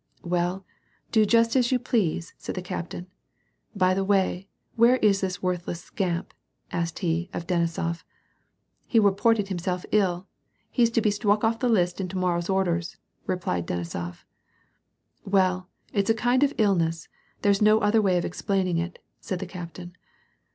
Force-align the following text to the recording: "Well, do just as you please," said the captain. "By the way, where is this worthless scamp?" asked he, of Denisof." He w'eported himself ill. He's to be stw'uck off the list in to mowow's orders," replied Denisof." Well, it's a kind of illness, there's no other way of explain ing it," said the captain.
"Well, 0.23 0.65
do 1.11 1.27
just 1.27 1.55
as 1.55 1.71
you 1.71 1.77
please," 1.77 2.33
said 2.39 2.55
the 2.55 2.63
captain. 2.63 3.05
"By 3.75 3.93
the 3.93 4.03
way, 4.03 4.49
where 4.75 4.95
is 4.97 5.21
this 5.21 5.43
worthless 5.43 5.79
scamp?" 5.83 6.33
asked 6.71 6.97
he, 7.05 7.29
of 7.33 7.45
Denisof." 7.45 8.03
He 8.87 8.99
w'eported 8.99 9.49
himself 9.49 9.85
ill. 9.91 10.25
He's 10.71 10.89
to 10.89 11.01
be 11.01 11.11
stw'uck 11.11 11.43
off 11.43 11.59
the 11.59 11.69
list 11.69 12.01
in 12.01 12.07
to 12.07 12.15
mowow's 12.17 12.49
orders," 12.49 12.97
replied 13.27 13.67
Denisof." 13.67 14.23
Well, 15.23 15.69
it's 15.93 16.09
a 16.09 16.15
kind 16.15 16.41
of 16.41 16.55
illness, 16.57 17.07
there's 17.43 17.61
no 17.61 17.77
other 17.81 18.01
way 18.01 18.17
of 18.17 18.25
explain 18.25 18.65
ing 18.69 18.79
it," 18.79 18.97
said 19.19 19.37
the 19.37 19.45
captain. 19.45 19.95